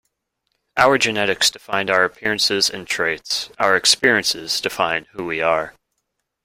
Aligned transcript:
Our 0.77 0.97
genetics 0.97 1.51
define 1.51 1.91
our 1.91 2.03
appearances 2.03 2.71
and 2.71 2.87
traits. 2.87 3.51
Our 3.59 3.75
experiences 3.75 4.59
define 4.59 5.05
who 5.11 5.25
we 5.25 5.43
are. 5.43 5.75